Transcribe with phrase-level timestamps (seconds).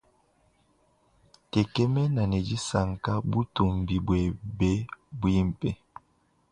[1.47, 4.73] Ntekemene ne disanka butumbi bwabe
[5.19, 5.69] bwimpe.